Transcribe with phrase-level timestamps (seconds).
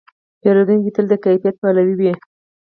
[0.41, 2.13] پیرودونکی تل د کیفیت پلوي وي.